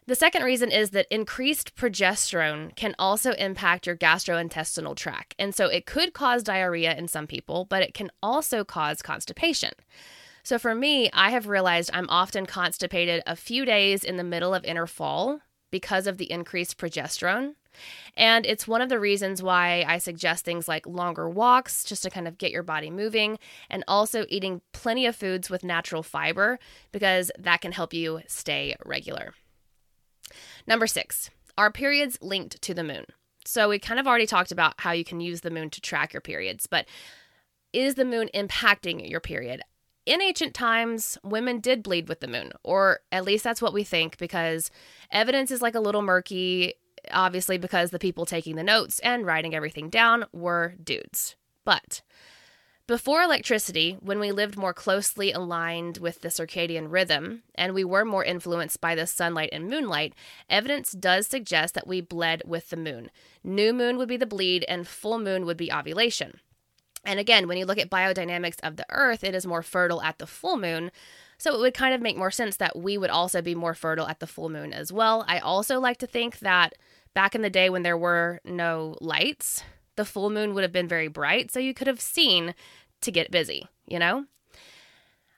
The 0.05 0.15
second 0.15 0.43
reason 0.43 0.69
is 0.69 0.89
that 0.89 1.07
increased 1.09 1.75
progesterone 1.75 2.75
can 2.75 2.93
also 2.99 3.31
impact 3.33 3.87
your 3.87 3.95
gastrointestinal 3.95 4.97
tract. 4.97 5.33
And 5.39 5.55
so 5.55 5.67
it 5.67 5.85
could 5.85 6.13
cause 6.13 6.43
diarrhea 6.43 6.93
in 6.97 7.07
some 7.07 7.25
people, 7.25 7.65
but 7.65 7.81
it 7.81 7.93
can 7.93 8.11
also 8.21 8.65
cause 8.65 9.01
constipation. 9.01 9.71
So 10.43 10.59
for 10.59 10.75
me, 10.75 11.09
I 11.13 11.29
have 11.29 11.47
realized 11.47 11.89
I'm 11.93 12.09
often 12.09 12.45
constipated 12.45 13.23
a 13.25 13.37
few 13.37 13.63
days 13.63 14.03
in 14.03 14.17
the 14.17 14.25
middle 14.25 14.53
of 14.53 14.65
inner 14.65 14.87
fall 14.87 15.39
because 15.71 16.05
of 16.05 16.17
the 16.17 16.29
increased 16.29 16.77
progesterone. 16.77 17.53
And 18.17 18.45
it's 18.45 18.67
one 18.67 18.81
of 18.81 18.89
the 18.89 18.99
reasons 18.99 19.41
why 19.41 19.85
I 19.87 19.99
suggest 19.99 20.43
things 20.43 20.67
like 20.67 20.85
longer 20.85 21.29
walks 21.29 21.85
just 21.85 22.03
to 22.03 22.09
kind 22.09 22.27
of 22.27 22.37
get 22.37 22.51
your 22.51 22.61
body 22.61 22.91
moving 22.91 23.39
and 23.69 23.85
also 23.87 24.25
eating 24.27 24.61
plenty 24.73 25.05
of 25.05 25.15
foods 25.15 25.49
with 25.49 25.63
natural 25.63 26.03
fiber 26.03 26.59
because 26.91 27.31
that 27.39 27.61
can 27.61 27.71
help 27.71 27.93
you 27.93 28.21
stay 28.27 28.75
regular. 28.85 29.33
Number 30.65 30.87
six, 30.87 31.29
are 31.57 31.71
periods 31.71 32.17
linked 32.21 32.61
to 32.61 32.73
the 32.73 32.83
moon? 32.83 33.05
So 33.45 33.69
we 33.69 33.79
kind 33.79 33.99
of 33.99 34.07
already 34.07 34.25
talked 34.25 34.51
about 34.51 34.75
how 34.77 34.91
you 34.91 35.03
can 35.03 35.19
use 35.19 35.41
the 35.41 35.51
moon 35.51 35.69
to 35.71 35.81
track 35.81 36.13
your 36.13 36.21
periods, 36.21 36.67
but 36.67 36.85
is 37.73 37.95
the 37.95 38.05
moon 38.05 38.29
impacting 38.33 39.09
your 39.09 39.19
period? 39.19 39.61
In 40.05 40.21
ancient 40.21 40.53
times, 40.53 41.17
women 41.23 41.59
did 41.59 41.81
bleed 41.83 42.09
with 42.09 42.19
the 42.19 42.27
moon, 42.27 42.51
or 42.63 42.99
at 43.11 43.23
least 43.23 43.43
that's 43.43 43.61
what 43.61 43.73
we 43.73 43.83
think, 43.83 44.17
because 44.17 44.69
evidence 45.11 45.49
is 45.49 45.61
like 45.61 45.75
a 45.75 45.79
little 45.79 46.01
murky, 46.01 46.73
obviously, 47.11 47.57
because 47.57 47.91
the 47.91 47.99
people 47.99 48.25
taking 48.25 48.55
the 48.55 48.63
notes 48.63 48.99
and 48.99 49.25
writing 49.25 49.55
everything 49.55 49.89
down 49.89 50.25
were 50.33 50.75
dudes. 50.83 51.35
But 51.65 52.01
before 52.85 53.21
electricity, 53.21 53.97
when 54.01 54.19
we 54.19 54.31
lived 54.31 54.57
more 54.57 54.73
closely 54.73 55.31
aligned 55.31 55.99
with 55.99 56.21
the 56.21 56.27
circadian 56.27 56.91
rhythm 56.91 57.43
and 57.55 57.73
we 57.73 57.83
were 57.83 58.03
more 58.03 58.25
influenced 58.25 58.81
by 58.81 58.93
the 58.93 59.07
sunlight 59.07 59.49
and 59.53 59.69
moonlight, 59.69 60.13
evidence 60.49 60.91
does 60.91 61.27
suggest 61.27 61.75
that 61.75 61.87
we 61.87 62.01
bled 62.01 62.41
with 62.45 62.69
the 62.69 62.77
moon. 62.77 63.09
New 63.43 63.71
moon 63.71 63.97
would 63.97 64.09
be 64.09 64.17
the 64.17 64.25
bleed, 64.25 64.65
and 64.67 64.87
full 64.87 65.17
moon 65.17 65.45
would 65.45 65.57
be 65.57 65.71
ovulation. 65.71 66.39
And 67.05 67.19
again, 67.19 67.47
when 67.47 67.57
you 67.57 67.65
look 67.65 67.77
at 67.77 67.89
biodynamics 67.89 68.59
of 68.63 68.75
the 68.75 68.85
earth, 68.89 69.23
it 69.23 69.35
is 69.35 69.45
more 69.45 69.61
fertile 69.61 70.01
at 70.01 70.19
the 70.19 70.27
full 70.27 70.57
moon. 70.57 70.91
So 71.37 71.53
it 71.53 71.59
would 71.59 71.73
kind 71.73 71.93
of 71.93 72.01
make 72.01 72.17
more 72.17 72.31
sense 72.31 72.57
that 72.57 72.77
we 72.77 72.97
would 72.97 73.09
also 73.09 73.41
be 73.41 73.55
more 73.55 73.73
fertile 73.73 74.07
at 74.07 74.19
the 74.19 74.27
full 74.27 74.49
moon 74.49 74.71
as 74.71 74.91
well. 74.91 75.25
I 75.27 75.39
also 75.39 75.79
like 75.79 75.97
to 75.97 76.07
think 76.07 76.39
that 76.39 76.73
back 77.13 77.35
in 77.35 77.41
the 77.41 77.49
day 77.49 77.69
when 77.69 77.83
there 77.83 77.97
were 77.97 78.39
no 78.45 78.95
lights, 79.01 79.63
the 79.95 80.05
full 80.05 80.29
moon 80.29 80.53
would 80.53 80.63
have 80.63 80.71
been 80.71 80.87
very 80.87 81.07
bright, 81.07 81.51
so 81.51 81.59
you 81.59 81.73
could 81.73 81.87
have 81.87 82.01
seen 82.01 82.55
to 83.01 83.11
get 83.11 83.31
busy, 83.31 83.67
you 83.87 83.99
know? 83.99 84.25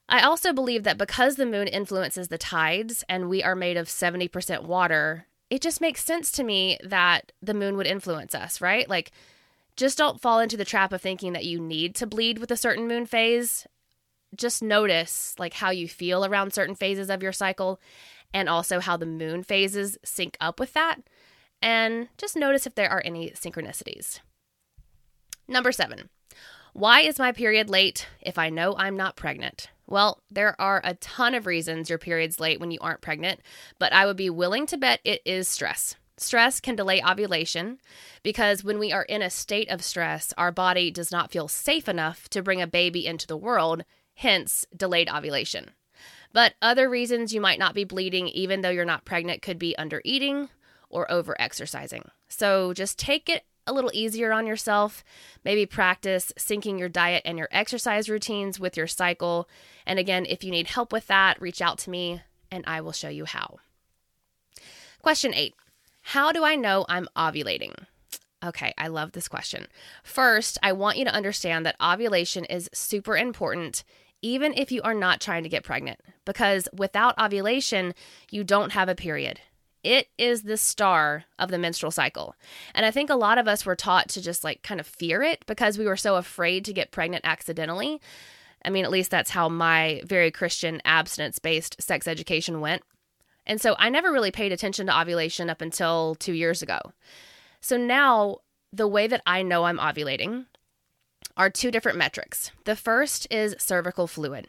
I 0.08 0.22
also 0.22 0.54
believe 0.54 0.84
that 0.84 0.98
because 0.98 1.36
the 1.36 1.46
moon 1.46 1.68
influences 1.68 2.28
the 2.28 2.38
tides 2.38 3.04
and 3.10 3.28
we 3.28 3.42
are 3.42 3.56
made 3.56 3.76
of 3.76 3.88
70% 3.88 4.64
water, 4.64 5.26
it 5.50 5.62
just 5.62 5.82
makes 5.82 6.04
sense 6.04 6.32
to 6.34 6.44
me 6.44 6.78
that 6.84 7.32
the 7.42 7.54
moon 7.54 7.76
would 7.78 7.88
influence 7.88 8.36
us, 8.36 8.62
right? 8.62 8.88
Like, 8.88 9.12
just 9.76 9.98
don't 9.98 10.22
fall 10.22 10.40
into 10.40 10.58
the 10.58 10.66
trap 10.66 10.94
of 10.94 11.02
thinking 11.02 11.34
that 11.34 11.46
you 11.46 11.60
need 11.60 11.96
to 11.96 12.08
bleed 12.08 12.40
with 12.40 12.52
a 12.52 12.58
certain 12.58 12.88
moon 12.88 13.06
phase. 13.06 13.68
Just 14.36 14.64
notice 14.64 15.36
like 15.38 15.56
how 15.56 15.70
you 15.70 15.88
feel 15.88 16.24
around 16.24 16.54
certain 16.54 16.76
phases 16.76 17.10
of 17.10 17.24
your 17.24 17.34
cycle 17.34 17.80
and 18.34 18.48
also 18.48 18.80
how 18.80 18.98
the 18.98 19.06
moon 19.06 19.44
phases 19.44 19.98
sync 20.04 20.38
up 20.40 20.60
with 20.60 20.74
that. 20.74 20.98
And 21.62 22.10
just 22.18 22.36
notice 22.36 22.68
if 22.68 22.76
there 22.76 22.90
are 22.90 23.02
any 23.04 23.32
synchronicities. 23.32 24.20
Number 25.48 25.72
seven, 25.72 26.10
Why 26.74 27.02
is 27.02 27.20
my 27.20 27.32
period 27.32 27.70
late 27.70 28.08
if 28.22 28.38
I 28.38 28.50
know 28.50 28.76
I'm 28.78 28.98
not 28.98 29.16
pregnant? 29.16 29.70
Well, 29.88 30.24
there 30.32 30.60
are 30.60 30.82
a 30.84 30.96
ton 30.96 31.36
of 31.36 31.46
reasons 31.46 31.90
your 31.90 32.00
period's 32.00 32.40
late 32.40 32.60
when 32.60 32.72
you 32.72 32.80
aren't 32.82 33.02
pregnant, 33.02 33.42
but 33.78 33.94
I 33.94 34.06
would 34.06 34.18
be 34.18 34.32
willing 34.32 34.66
to 34.68 34.78
bet 34.78 35.00
it 35.04 35.22
is 35.24 35.48
stress. 35.48 35.96
Stress 36.18 36.60
can 36.60 36.76
delay 36.76 37.02
ovulation 37.04 37.78
because 38.24 38.64
when 38.64 38.80
we 38.80 38.92
are 38.92 39.04
in 39.04 39.22
a 39.22 39.30
state 39.30 39.70
of 39.70 39.84
stress, 39.84 40.34
our 40.38 40.52
body 40.52 40.90
does 40.90 41.12
not 41.12 41.32
feel 41.32 41.48
safe 41.48 41.88
enough 41.88 42.28
to 42.30 42.42
bring 42.42 42.62
a 42.62 42.68
baby 42.68 43.06
into 43.06 43.28
the 43.28 43.38
world, 43.38 43.84
hence 44.16 44.66
delayed 44.76 45.10
ovulation. 45.10 45.72
But 46.34 46.56
other 46.62 46.90
reasons 46.90 47.34
you 47.34 47.42
might 47.42 47.60
not 47.60 47.76
be 47.76 47.84
bleeding, 47.84 48.30
even 48.30 48.62
though 48.62 48.70
you're 48.70 48.86
not 48.86 49.06
pregnant, 49.06 49.42
could 49.42 49.60
be 49.60 49.78
under 49.78 50.02
eating 50.04 50.50
or 50.90 51.10
over 51.12 51.36
exercising. 51.40 52.10
So 52.28 52.74
just 52.74 52.98
take 52.98 53.30
it 53.30 53.44
a 53.68 53.74
little 53.74 53.92
easier 53.94 54.32
on 54.32 54.48
yourself. 54.48 55.04
Maybe 55.44 55.66
practice 55.66 56.32
syncing 56.38 56.80
your 56.80 56.90
diet 56.90 57.24
and 57.26 57.38
your 57.38 57.50
exercise 57.52 58.10
routines 58.10 58.60
with 58.60 58.78
your 58.78 58.88
cycle. 58.88 59.50
And 59.86 60.00
again, 60.00 60.26
if 60.28 60.44
you 60.44 60.52
need 60.52 60.68
help 60.68 60.92
with 60.92 61.08
that, 61.08 61.42
reach 61.42 61.62
out 61.62 61.78
to 61.80 61.90
me 61.90 62.22
and 62.52 62.64
I 62.68 62.82
will 62.82 62.92
show 62.92 63.10
you 63.10 63.26
how. 63.26 63.58
Question 65.02 65.34
eight 65.34 65.56
How 66.02 66.32
do 66.32 66.44
I 66.44 66.56
know 66.56 66.86
I'm 66.90 67.08
ovulating? 67.16 67.74
Okay, 68.44 68.74
I 68.78 68.88
love 68.88 69.14
this 69.14 69.28
question. 69.28 69.68
First, 70.04 70.58
I 70.62 70.72
want 70.74 70.98
you 70.98 71.06
to 71.06 71.14
understand 71.14 71.66
that 71.66 71.76
ovulation 71.82 72.46
is 72.46 72.70
super 72.74 73.18
important, 73.18 73.84
even 74.22 74.54
if 74.54 74.72
you 74.72 74.82
are 74.84 74.94
not 74.94 75.20
trying 75.20 75.44
to 75.44 75.50
get 75.50 75.64
pregnant, 75.64 76.00
because 76.26 76.68
without 76.72 77.20
ovulation, 77.20 77.94
you 78.30 78.44
don't 78.44 78.74
have 78.74 78.88
a 78.88 78.96
period. 78.96 79.40
It 79.86 80.08
is 80.18 80.42
the 80.42 80.58
star 80.58 81.26
of 81.38 81.52
the 81.52 81.60
menstrual 81.60 81.92
cycle. 81.92 82.36
And 82.74 82.88
I 82.88 82.92
think 82.92 83.12
a 83.12 83.16
lot 83.16 83.38
of 83.38 83.48
us 83.48 83.68
were 83.68 83.76
taught 83.76 84.10
to 84.10 84.22
just 84.22 84.44
like 84.44 84.64
kind 84.64 84.80
of 84.80 84.88
fear 84.88 85.22
it 85.22 85.46
because 85.46 85.78
we 85.78 85.86
were 85.86 85.96
so 85.96 86.16
afraid 86.16 86.66
to 86.66 86.74
get 86.74 86.90
pregnant 86.90 87.24
accidentally. 87.24 88.02
I 88.66 88.72
mean, 88.72 88.84
at 88.84 88.90
least 88.90 89.12
that's 89.12 89.30
how 89.30 89.48
my 89.48 90.02
very 90.04 90.32
Christian 90.32 90.82
abstinence 90.86 91.38
based 91.38 91.80
sex 91.80 92.08
education 92.08 92.62
went. 92.62 92.82
And 93.46 93.62
so 93.62 93.76
I 93.78 93.90
never 93.90 94.12
really 94.12 94.32
paid 94.32 94.52
attention 94.52 94.88
to 94.88 95.00
ovulation 95.00 95.52
up 95.52 95.62
until 95.62 96.16
two 96.16 96.34
years 96.34 96.64
ago. 96.64 96.80
So 97.62 97.78
now 97.78 98.38
the 98.74 98.88
way 98.88 99.06
that 99.06 99.22
I 99.28 99.44
know 99.44 99.66
I'm 99.66 99.78
ovulating 99.78 100.48
are 101.38 101.52
two 101.52 101.70
different 101.70 102.00
metrics. 102.00 102.50
The 102.64 102.76
first 102.76 103.28
is 103.30 103.56
cervical 103.60 104.08
fluid. 104.08 104.48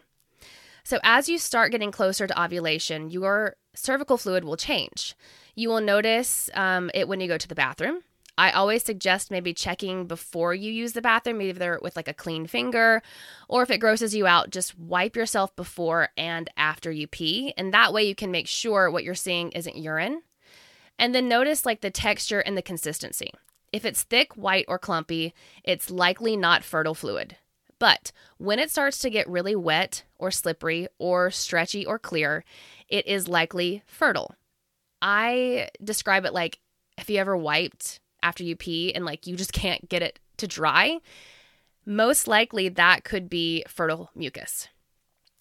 So, 0.87 1.00
as 1.02 1.28
you 1.28 1.38
start 1.38 1.73
getting 1.73 1.90
closer 1.90 2.28
to 2.28 2.40
ovulation, 2.40 3.11
your 3.11 3.57
cervical 3.75 4.16
fluid 4.16 4.45
will 4.45 4.57
change. 4.57 5.16
You 5.57 5.69
will 5.69 5.81
notice 5.81 6.49
um, 6.55 6.93
it 6.95 7.09
when 7.09 7.19
you 7.19 7.26
go 7.26 7.37
to 7.37 7.49
the 7.49 7.57
bathroom. 7.57 8.05
I 8.38 8.52
always 8.52 8.85
suggest 8.85 9.33
maybe 9.33 9.52
checking 9.52 10.07
before 10.07 10.55
you 10.55 10.71
use 10.71 10.93
the 10.93 11.02
bathroom, 11.02 11.43
either 11.43 11.81
with 11.83 11.97
like 11.97 12.07
a 12.07 12.14
clean 12.14 12.47
finger, 12.47 13.02
or 13.49 13.64
if 13.64 13.71
it 13.73 13.78
grosses 13.78 14.14
you 14.14 14.28
out, 14.28 14.50
just 14.50 14.78
wipe 14.78 15.16
yourself 15.16 15.57
before 15.57 16.11
and 16.16 16.49
after 16.57 16.93
you 16.93 17.09
pee. 17.09 17.52
And 17.57 17.75
that 17.75 17.93
way 17.93 18.05
you 18.05 18.14
can 18.14 18.31
make 18.31 18.47
sure 18.47 18.88
what 18.88 19.02
you're 19.02 19.16
seeing 19.16 19.50
isn't 19.50 19.76
urine. 19.76 20.23
And 21.00 21.12
then 21.12 21.28
notice 21.28 21.66
like 21.66 21.81
the 21.81 21.90
texture 21.90 22.38
and 22.38 22.57
the 22.57 22.62
consistency. 22.62 23.33
If 23.73 23.85
it's 23.85 24.05
thick, 24.05 24.35
white, 24.35 24.66
or 24.69 24.78
clumpy, 24.78 25.35
it's 25.64 25.90
likely 25.90 26.37
not 26.37 26.62
fertile 26.62 26.95
fluid. 26.95 27.35
But 27.78 28.12
when 28.38 28.59
it 28.59 28.71
starts 28.71 28.99
to 29.00 29.11
get 29.11 29.28
really 29.28 29.54
wet 29.54 30.04
or 30.18 30.30
slippery 30.30 30.88
or 30.99 31.30
stretchy 31.30 31.85
or 31.85 31.99
clear, 31.99 32.45
it 32.88 33.06
is 33.06 33.28
likely 33.28 33.83
fertile. 33.87 34.35
I 35.02 35.68
describe 35.83 36.25
it 36.25 36.33
like 36.33 36.61
if 36.97 37.11
you 37.11 37.18
ever 37.18 37.37
wiped 37.37 38.00
after 38.23 38.42
you 38.42 38.56
pee 38.56 38.95
and 38.95 39.04
like 39.04 39.26
you 39.26 39.37
just 39.37 39.52
can't 39.52 39.88
get 39.88 40.02
it 40.02 40.18
to 40.38 40.47
dry, 40.47 40.99
most 41.85 42.26
likely 42.26 42.68
that 42.68 43.04
could 43.04 43.28
be 43.28 43.64
fertile 43.68 44.11
mucus. 44.14 44.68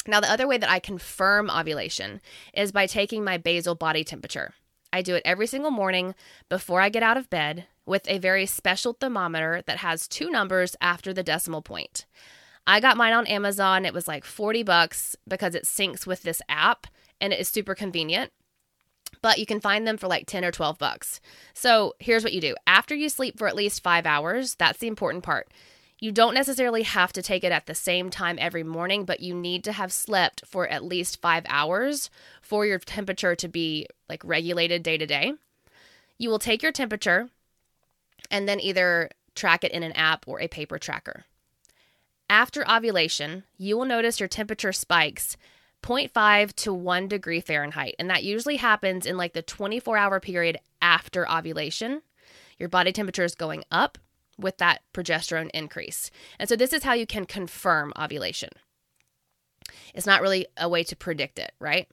Now, 0.07 0.19
the 0.19 0.31
other 0.31 0.47
way 0.47 0.59
that 0.59 0.69
I 0.69 0.79
confirm 0.79 1.49
ovulation 1.49 2.21
is 2.53 2.71
by 2.71 2.85
taking 2.85 3.23
my 3.23 3.37
basal 3.37 3.73
body 3.73 4.03
temperature. 4.03 4.53
I 4.93 5.01
do 5.01 5.15
it 5.15 5.23
every 5.25 5.47
single 5.47 5.71
morning 5.71 6.13
before 6.47 6.79
I 6.79 6.89
get 6.89 7.01
out 7.01 7.17
of 7.17 7.29
bed 7.29 7.65
with 7.85 8.07
a 8.07 8.17
very 8.17 8.45
special 8.45 8.93
thermometer 8.93 9.61
that 9.65 9.77
has 9.77 10.07
two 10.07 10.29
numbers 10.29 10.75
after 10.81 11.13
the 11.13 11.23
decimal 11.23 11.61
point. 11.61 12.05
I 12.67 12.79
got 12.79 12.97
mine 12.97 13.13
on 13.13 13.27
Amazon. 13.27 13.85
It 13.85 13.93
was 13.93 14.07
like 14.07 14.25
40 14.25 14.63
bucks 14.63 15.15
because 15.27 15.55
it 15.55 15.65
syncs 15.65 16.07
with 16.07 16.23
this 16.23 16.41
app 16.49 16.87
and 17.21 17.31
it 17.31 17.39
is 17.39 17.47
super 17.47 17.75
convenient. 17.75 18.31
But 19.21 19.39
you 19.39 19.45
can 19.45 19.61
find 19.61 19.87
them 19.87 19.97
for 19.97 20.07
like 20.07 20.27
10 20.27 20.43
or 20.43 20.51
12 20.51 20.77
bucks. 20.77 21.21
So 21.53 21.93
here's 21.99 22.23
what 22.23 22.33
you 22.33 22.41
do 22.41 22.55
after 22.67 22.95
you 22.95 23.09
sleep 23.09 23.37
for 23.37 23.47
at 23.47 23.55
least 23.55 23.83
five 23.83 24.05
hours, 24.05 24.55
that's 24.55 24.79
the 24.79 24.87
important 24.87 25.23
part. 25.23 25.51
You 25.99 26.11
don't 26.11 26.33
necessarily 26.33 26.83
have 26.83 27.13
to 27.13 27.21
take 27.21 27.43
it 27.43 27.53
at 27.53 27.67
the 27.67 27.75
same 27.75 28.09
time 28.09 28.37
every 28.39 28.63
morning, 28.63 29.05
but 29.05 29.21
you 29.21 29.33
need 29.33 29.63
to 29.63 29.71
have 29.71 29.93
slept 29.93 30.43
for 30.45 30.67
at 30.67 30.83
least 30.83 31.21
five 31.21 31.45
hours 31.47 32.09
for 32.41 32.65
your 32.65 32.79
temperature 32.79 33.35
to 33.35 33.47
be 33.47 33.87
like 34.09 34.23
regulated 34.25 34.83
day 34.83 34.97
to 34.97 35.05
day. 35.05 35.33
You 36.17 36.29
will 36.29 36.39
take 36.39 36.61
your 36.61 36.73
temperature 36.73 37.29
and 38.29 38.47
then 38.47 38.59
either 38.59 39.09
track 39.35 39.63
it 39.63 39.71
in 39.71 39.83
an 39.83 39.91
app 39.93 40.27
or 40.27 40.41
a 40.41 40.47
paper 40.47 40.77
tracker. 40.77 41.25
After 42.29 42.69
ovulation, 42.69 43.43
you 43.57 43.77
will 43.77 43.85
notice 43.85 44.19
your 44.19 44.29
temperature 44.29 44.73
spikes 44.73 45.37
0.5 45.83 46.53
to 46.55 46.73
1 46.73 47.07
degree 47.07 47.39
Fahrenheit, 47.39 47.95
and 47.99 48.09
that 48.09 48.23
usually 48.23 48.55
happens 48.55 49.05
in 49.05 49.17
like 49.17 49.33
the 49.33 49.43
24 49.43 49.97
hour 49.97 50.19
period 50.19 50.57
after 50.81 51.29
ovulation. 51.29 52.01
Your 52.57 52.69
body 52.69 52.91
temperature 52.91 53.23
is 53.23 53.35
going 53.35 53.63
up 53.69 53.97
with 54.39 54.57
that 54.57 54.81
progesterone 54.93 55.51
increase. 55.53 56.09
And 56.39 56.49
so, 56.49 56.55
this 56.55 56.73
is 56.73 56.83
how 56.83 56.93
you 56.93 57.05
can 57.05 57.25
confirm 57.25 57.93
ovulation. 57.97 58.49
It's 59.93 60.07
not 60.07 60.21
really 60.21 60.47
a 60.57 60.67
way 60.67 60.83
to 60.85 60.95
predict 60.95 61.37
it, 61.37 61.53
right? 61.59 61.87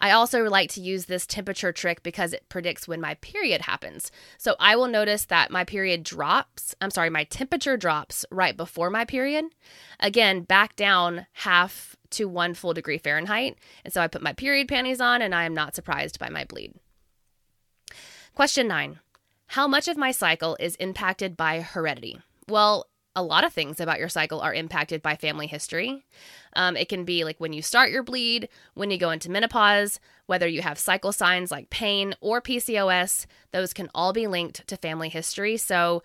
I 0.00 0.12
also 0.12 0.44
like 0.44 0.70
to 0.72 0.80
use 0.80 1.06
this 1.06 1.26
temperature 1.26 1.72
trick 1.72 2.02
because 2.02 2.32
it 2.32 2.48
predicts 2.48 2.86
when 2.86 3.00
my 3.00 3.14
period 3.14 3.62
happens. 3.62 4.12
So 4.36 4.54
I 4.60 4.76
will 4.76 4.86
notice 4.86 5.24
that 5.26 5.50
my 5.50 5.64
period 5.64 6.04
drops, 6.04 6.74
I'm 6.80 6.90
sorry, 6.90 7.10
my 7.10 7.24
temperature 7.24 7.76
drops 7.76 8.24
right 8.30 8.56
before 8.56 8.90
my 8.90 9.04
period. 9.04 9.46
Again, 9.98 10.42
back 10.42 10.76
down 10.76 11.26
half 11.32 11.96
to 12.10 12.28
one 12.28 12.54
full 12.54 12.74
degree 12.74 12.98
Fahrenheit. 12.98 13.58
And 13.84 13.92
so 13.92 14.00
I 14.00 14.06
put 14.06 14.22
my 14.22 14.32
period 14.32 14.68
panties 14.68 15.00
on 15.00 15.20
and 15.20 15.34
I 15.34 15.44
am 15.44 15.54
not 15.54 15.74
surprised 15.74 16.18
by 16.18 16.28
my 16.28 16.44
bleed. 16.44 16.74
Question 18.34 18.68
nine 18.68 19.00
How 19.48 19.66
much 19.66 19.88
of 19.88 19.96
my 19.96 20.12
cycle 20.12 20.56
is 20.60 20.76
impacted 20.76 21.36
by 21.36 21.60
heredity? 21.60 22.20
Well, 22.48 22.86
a 23.18 23.22
lot 23.22 23.44
of 23.44 23.52
things 23.52 23.80
about 23.80 23.98
your 23.98 24.08
cycle 24.08 24.40
are 24.40 24.54
impacted 24.54 25.02
by 25.02 25.16
family 25.16 25.48
history. 25.48 26.04
Um, 26.54 26.76
it 26.76 26.88
can 26.88 27.04
be 27.04 27.24
like 27.24 27.40
when 27.40 27.52
you 27.52 27.62
start 27.62 27.90
your 27.90 28.04
bleed, 28.04 28.48
when 28.74 28.90
you 28.90 28.98
go 28.98 29.10
into 29.10 29.30
menopause, 29.30 29.98
whether 30.26 30.46
you 30.46 30.62
have 30.62 30.78
cycle 30.78 31.12
signs 31.12 31.50
like 31.50 31.68
pain 31.68 32.14
or 32.20 32.40
PCOS, 32.40 33.26
those 33.50 33.72
can 33.72 33.90
all 33.94 34.12
be 34.12 34.28
linked 34.28 34.66
to 34.68 34.76
family 34.76 35.08
history. 35.08 35.56
So 35.56 36.02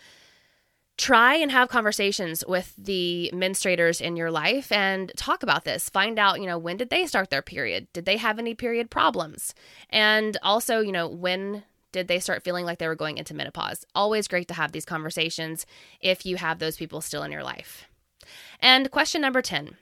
try 0.97 1.35
and 1.35 1.51
have 1.51 1.69
conversations 1.69 2.43
with 2.47 2.73
the 2.77 3.29
menstruators 3.33 4.01
in 4.01 4.15
your 4.15 4.31
life 4.31 4.71
and 4.71 5.11
talk 5.15 5.43
about 5.43 5.65
this. 5.65 5.89
Find 5.89 6.17
out, 6.17 6.39
you 6.39 6.47
know, 6.47 6.57
when 6.57 6.77
did 6.77 6.89
they 6.89 7.05
start 7.05 7.29
their 7.29 7.41
period? 7.41 7.87
Did 7.93 8.05
they 8.05 8.17
have 8.17 8.39
any 8.39 8.55
period 8.55 8.89
problems? 8.89 9.53
And 9.89 10.37
also, 10.41 10.81
you 10.81 10.91
know, 10.91 11.07
when 11.07 11.63
did 11.93 12.09
they 12.09 12.19
start 12.19 12.43
feeling 12.43 12.65
like 12.65 12.79
they 12.79 12.87
were 12.87 12.95
going 12.95 13.17
into 13.17 13.33
menopause? 13.33 13.85
Always 13.95 14.27
great 14.27 14.49
to 14.49 14.53
have 14.53 14.73
these 14.73 14.83
conversations 14.83 15.65
if 16.01 16.25
you 16.25 16.35
have 16.35 16.59
those 16.59 16.75
people 16.75 16.99
still 16.99 17.23
in 17.23 17.31
your 17.31 17.43
life. 17.43 17.85
And 18.59 18.91
question 18.91 19.21
number 19.21 19.41
10 19.41 19.77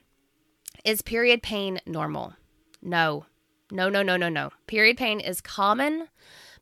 Is 0.84 1.02
period 1.02 1.42
pain 1.42 1.80
normal? 1.84 2.34
No. 2.80 3.26
No, 3.72 3.88
no, 3.88 4.02
no, 4.02 4.16
no, 4.16 4.28
no. 4.28 4.50
Period 4.66 4.98
pain 4.98 5.18
is 5.18 5.40
common, 5.40 6.08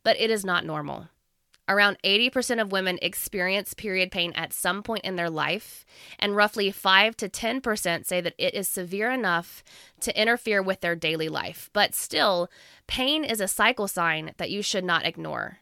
but 0.04 0.18
it 0.18 0.30
is 0.30 0.44
not 0.44 0.64
normal. 0.64 1.08
Around 1.70 1.98
80% 2.02 2.60
of 2.60 2.72
women 2.72 2.98
experience 3.00 3.74
period 3.74 4.10
pain 4.10 4.32
at 4.34 4.52
some 4.52 4.82
point 4.82 5.04
in 5.04 5.14
their 5.14 5.30
life, 5.30 5.86
and 6.18 6.34
roughly 6.34 6.72
5 6.72 7.16
to 7.18 7.28
10% 7.28 8.04
say 8.04 8.20
that 8.20 8.34
it 8.38 8.54
is 8.54 8.66
severe 8.66 9.08
enough 9.08 9.62
to 10.00 10.20
interfere 10.20 10.60
with 10.62 10.80
their 10.80 10.96
daily 10.96 11.28
life. 11.28 11.70
But 11.72 11.94
still, 11.94 12.50
pain 12.88 13.22
is 13.22 13.40
a 13.40 13.46
cycle 13.46 13.86
sign 13.86 14.32
that 14.36 14.50
you 14.50 14.62
should 14.62 14.82
not 14.82 15.06
ignore. 15.06 15.58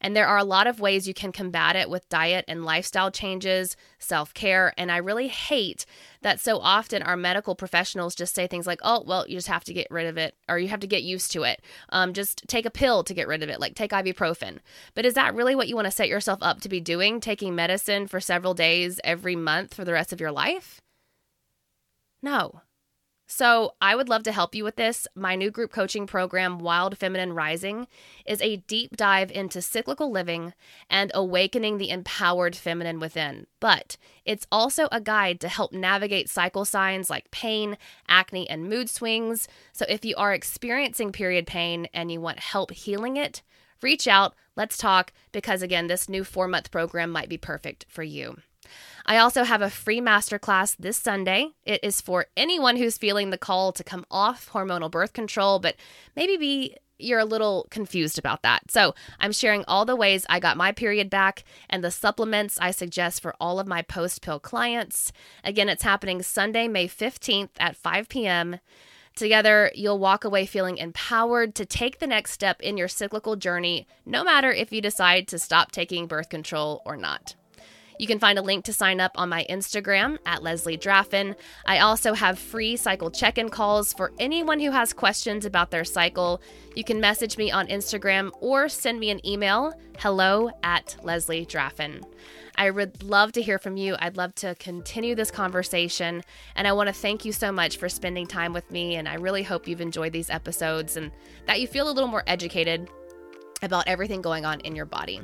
And 0.00 0.14
there 0.14 0.26
are 0.26 0.36
a 0.36 0.44
lot 0.44 0.66
of 0.66 0.78
ways 0.78 1.08
you 1.08 1.14
can 1.14 1.32
combat 1.32 1.74
it 1.74 1.88
with 1.88 2.08
diet 2.08 2.44
and 2.46 2.64
lifestyle 2.64 3.10
changes, 3.10 3.76
self 3.98 4.34
care. 4.34 4.72
And 4.76 4.92
I 4.92 4.98
really 4.98 5.28
hate 5.28 5.86
that 6.20 6.38
so 6.38 6.58
often 6.58 7.02
our 7.02 7.16
medical 7.16 7.54
professionals 7.54 8.14
just 8.14 8.34
say 8.34 8.46
things 8.46 8.66
like, 8.66 8.80
oh, 8.82 9.02
well, 9.06 9.26
you 9.26 9.36
just 9.36 9.48
have 9.48 9.64
to 9.64 9.72
get 9.72 9.86
rid 9.90 10.06
of 10.06 10.18
it 10.18 10.34
or 10.48 10.58
you 10.58 10.68
have 10.68 10.80
to 10.80 10.86
get 10.86 11.02
used 11.02 11.32
to 11.32 11.44
it. 11.44 11.62
Um, 11.88 12.12
just 12.12 12.46
take 12.46 12.66
a 12.66 12.70
pill 12.70 13.04
to 13.04 13.14
get 13.14 13.28
rid 13.28 13.42
of 13.42 13.48
it, 13.48 13.58
like 13.60 13.74
take 13.74 13.92
ibuprofen. 13.92 14.58
But 14.94 15.06
is 15.06 15.14
that 15.14 15.34
really 15.34 15.54
what 15.54 15.68
you 15.68 15.74
want 15.74 15.86
to 15.86 15.90
set 15.92 16.08
yourself 16.08 16.40
up 16.42 16.60
to 16.60 16.68
be 16.68 16.80
doing? 16.80 17.20
Taking 17.20 17.54
medicine 17.54 18.06
for 18.06 18.20
several 18.20 18.54
days 18.54 19.00
every 19.02 19.36
month 19.36 19.74
for 19.74 19.84
the 19.84 19.92
rest 19.92 20.12
of 20.12 20.20
your 20.20 20.32
life? 20.32 20.80
No. 22.22 22.62
So, 23.28 23.74
I 23.80 23.96
would 23.96 24.08
love 24.08 24.22
to 24.24 24.32
help 24.32 24.54
you 24.54 24.62
with 24.62 24.76
this. 24.76 25.08
My 25.16 25.34
new 25.34 25.50
group 25.50 25.72
coaching 25.72 26.06
program, 26.06 26.60
Wild 26.60 26.96
Feminine 26.96 27.32
Rising, 27.32 27.88
is 28.24 28.40
a 28.40 28.58
deep 28.68 28.96
dive 28.96 29.32
into 29.32 29.60
cyclical 29.60 30.12
living 30.12 30.54
and 30.88 31.10
awakening 31.12 31.78
the 31.78 31.90
empowered 31.90 32.54
feminine 32.54 33.00
within. 33.00 33.48
But 33.58 33.96
it's 34.24 34.46
also 34.52 34.86
a 34.92 35.00
guide 35.00 35.40
to 35.40 35.48
help 35.48 35.72
navigate 35.72 36.30
cycle 36.30 36.64
signs 36.64 37.10
like 37.10 37.32
pain, 37.32 37.76
acne, 38.06 38.48
and 38.48 38.68
mood 38.68 38.88
swings. 38.88 39.48
So, 39.72 39.84
if 39.88 40.04
you 40.04 40.14
are 40.16 40.32
experiencing 40.32 41.10
period 41.10 41.48
pain 41.48 41.88
and 41.92 42.12
you 42.12 42.20
want 42.20 42.38
help 42.38 42.70
healing 42.70 43.16
it, 43.16 43.42
reach 43.82 44.06
out, 44.06 44.36
let's 44.54 44.78
talk, 44.78 45.12
because 45.32 45.62
again, 45.62 45.88
this 45.88 46.08
new 46.08 46.22
four 46.22 46.46
month 46.46 46.70
program 46.70 47.10
might 47.10 47.28
be 47.28 47.38
perfect 47.38 47.86
for 47.88 48.04
you. 48.04 48.36
I 49.08 49.18
also 49.18 49.44
have 49.44 49.62
a 49.62 49.70
free 49.70 50.00
masterclass 50.00 50.76
this 50.76 50.96
Sunday. 50.96 51.50
It 51.64 51.78
is 51.84 52.00
for 52.00 52.26
anyone 52.36 52.76
who's 52.76 52.98
feeling 52.98 53.30
the 53.30 53.38
call 53.38 53.70
to 53.72 53.84
come 53.84 54.04
off 54.10 54.50
hormonal 54.50 54.90
birth 54.90 55.12
control, 55.12 55.60
but 55.60 55.76
maybe 56.16 56.36
be 56.36 56.76
you're 56.98 57.20
a 57.20 57.26
little 57.26 57.66
confused 57.70 58.18
about 58.18 58.42
that. 58.42 58.70
So, 58.70 58.94
I'm 59.20 59.30
sharing 59.30 59.64
all 59.68 59.84
the 59.84 59.94
ways 59.94 60.24
I 60.30 60.40
got 60.40 60.56
my 60.56 60.72
period 60.72 61.10
back 61.10 61.44
and 61.68 61.84
the 61.84 61.90
supplements 61.90 62.58
I 62.60 62.70
suggest 62.70 63.20
for 63.20 63.34
all 63.38 63.60
of 63.60 63.66
my 63.66 63.82
post 63.82 64.22
pill 64.22 64.40
clients. 64.40 65.12
Again, 65.44 65.68
it's 65.68 65.82
happening 65.82 66.22
Sunday, 66.22 66.68
May 66.68 66.88
15th 66.88 67.50
at 67.58 67.76
5 67.76 68.08
p.m. 68.08 68.60
Together, 69.14 69.70
you'll 69.74 69.98
walk 69.98 70.24
away 70.24 70.46
feeling 70.46 70.78
empowered 70.78 71.54
to 71.54 71.66
take 71.66 71.98
the 71.98 72.06
next 72.06 72.32
step 72.32 72.60
in 72.62 72.76
your 72.76 72.88
cyclical 72.88 73.36
journey, 73.36 73.86
no 74.04 74.24
matter 74.24 74.50
if 74.50 74.72
you 74.72 74.80
decide 74.80 75.28
to 75.28 75.38
stop 75.38 75.72
taking 75.72 76.06
birth 76.06 76.30
control 76.30 76.82
or 76.86 76.96
not. 76.96 77.34
You 77.98 78.06
can 78.06 78.18
find 78.18 78.38
a 78.38 78.42
link 78.42 78.64
to 78.64 78.72
sign 78.72 79.00
up 79.00 79.12
on 79.14 79.28
my 79.28 79.46
Instagram 79.48 80.18
at 80.26 80.42
Leslie 80.42 80.76
Draffin. 80.76 81.34
I 81.64 81.78
also 81.78 82.12
have 82.12 82.38
free 82.38 82.76
cycle 82.76 83.10
check 83.10 83.38
in 83.38 83.48
calls 83.48 83.92
for 83.92 84.12
anyone 84.18 84.60
who 84.60 84.70
has 84.70 84.92
questions 84.92 85.44
about 85.44 85.70
their 85.70 85.84
cycle. 85.84 86.40
You 86.74 86.84
can 86.84 87.00
message 87.00 87.38
me 87.38 87.50
on 87.50 87.68
Instagram 87.68 88.30
or 88.40 88.68
send 88.68 89.00
me 89.00 89.10
an 89.10 89.26
email 89.26 89.72
hello 89.98 90.50
at 90.62 90.96
Leslie 91.02 91.46
Draffin. 91.46 92.02
I 92.58 92.70
would 92.70 93.02
love 93.02 93.32
to 93.32 93.42
hear 93.42 93.58
from 93.58 93.76
you. 93.76 93.96
I'd 93.98 94.16
love 94.16 94.34
to 94.36 94.54
continue 94.56 95.14
this 95.14 95.30
conversation. 95.30 96.22
And 96.54 96.66
I 96.66 96.72
want 96.72 96.88
to 96.88 96.92
thank 96.92 97.24
you 97.24 97.32
so 97.32 97.52
much 97.52 97.76
for 97.76 97.88
spending 97.88 98.26
time 98.26 98.52
with 98.52 98.70
me. 98.70 98.96
And 98.96 99.08
I 99.08 99.14
really 99.14 99.42
hope 99.42 99.68
you've 99.68 99.80
enjoyed 99.80 100.12
these 100.12 100.30
episodes 100.30 100.96
and 100.96 101.12
that 101.46 101.60
you 101.60 101.66
feel 101.66 101.88
a 101.88 101.92
little 101.92 102.08
more 102.08 102.24
educated 102.26 102.88
about 103.62 103.88
everything 103.88 104.22
going 104.22 104.44
on 104.44 104.60
in 104.60 104.76
your 104.76 104.86
body. 104.86 105.20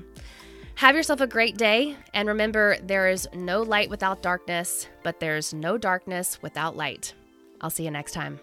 Have 0.77 0.97
yourself 0.97 1.21
a 1.21 1.27
great 1.27 1.57
day, 1.57 1.97
and 2.13 2.27
remember 2.29 2.77
there 2.83 3.09
is 3.09 3.29
no 3.35 3.63
light 3.63 3.89
without 3.89 4.23
darkness, 4.23 4.89
but 5.05 5.21
there's 5.21 5.55
no 5.55 5.79
darkness 5.79 6.43
without 6.43 6.77
light. 6.77 7.15
I'll 7.61 7.71
see 7.71 7.85
you 7.85 7.91
next 7.91 8.13
time. 8.13 8.41